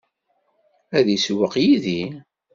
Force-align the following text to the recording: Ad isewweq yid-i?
Ad 0.97 1.07
isewweq 1.15 1.53
yid-i? 1.63 2.01